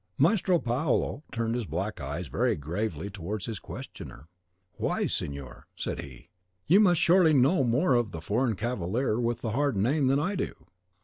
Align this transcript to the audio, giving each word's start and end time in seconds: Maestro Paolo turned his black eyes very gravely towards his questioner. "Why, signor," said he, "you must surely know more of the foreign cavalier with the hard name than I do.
Maestro 0.17 0.57
Paolo 0.57 1.23
turned 1.31 1.53
his 1.53 1.67
black 1.67 2.01
eyes 2.01 2.25
very 2.27 2.55
gravely 2.55 3.07
towards 3.07 3.45
his 3.45 3.59
questioner. 3.59 4.27
"Why, 4.77 5.05
signor," 5.05 5.67
said 5.75 5.99
he, 6.01 6.29
"you 6.65 6.79
must 6.79 6.99
surely 6.99 7.33
know 7.33 7.63
more 7.63 7.93
of 7.93 8.09
the 8.09 8.19
foreign 8.19 8.55
cavalier 8.55 9.19
with 9.19 9.41
the 9.41 9.51
hard 9.51 9.77
name 9.77 10.07
than 10.07 10.17
I 10.19 10.33
do. 10.33 10.55